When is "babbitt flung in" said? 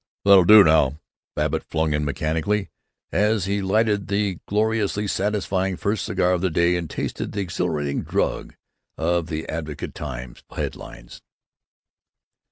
1.35-2.03